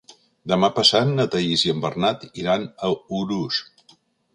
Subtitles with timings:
[0.53, 3.65] Demà passat na Thaís i en Bernat iran a Urús.